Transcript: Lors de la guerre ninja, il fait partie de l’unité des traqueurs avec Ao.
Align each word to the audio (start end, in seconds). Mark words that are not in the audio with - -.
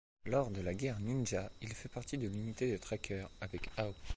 Lors 0.25 0.49
de 0.49 0.61
la 0.61 0.73
guerre 0.73 0.99
ninja, 0.99 1.51
il 1.61 1.73
fait 1.73 1.87
partie 1.87 2.17
de 2.17 2.27
l’unité 2.27 2.71
des 2.71 2.79
traqueurs 2.79 3.29
avec 3.39 3.69
Ao. 3.77 3.93